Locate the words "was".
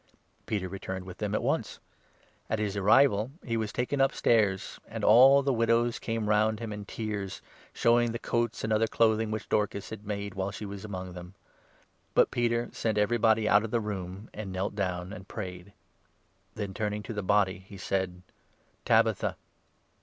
3.57-3.71, 10.65-10.83